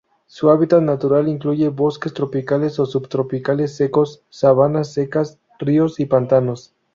Su 0.25 0.49
hábitat 0.49 0.81
natural 0.81 1.27
incluye 1.27 1.69
bosques 1.69 2.11
tropicales 2.11 2.79
o 2.79 2.87
subtropicales 2.87 3.75
secos, 3.75 4.23
sabanas 4.31 4.91
secas, 4.93 5.37
ríos 5.59 5.99
y 5.99 6.07
pantanos. 6.07 6.73